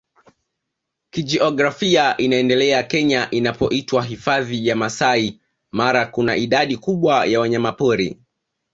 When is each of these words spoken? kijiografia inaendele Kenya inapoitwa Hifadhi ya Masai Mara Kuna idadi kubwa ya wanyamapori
kijiografia 1.13 2.17
inaendele 2.17 2.83
Kenya 2.83 3.29
inapoitwa 3.31 4.03
Hifadhi 4.03 4.67
ya 4.67 4.75
Masai 4.75 5.39
Mara 5.71 6.05
Kuna 6.05 6.35
idadi 6.35 6.77
kubwa 6.77 7.25
ya 7.25 7.39
wanyamapori 7.39 8.19